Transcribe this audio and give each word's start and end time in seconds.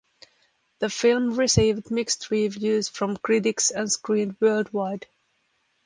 The 0.79 0.89
film 0.89 1.37
received 1.37 1.91
mixed 1.91 2.31
reviews 2.31 2.89
from 2.89 3.17
critics 3.17 3.69
and 3.69 3.91
screened 3.91 4.35
worldwide. 4.39 5.05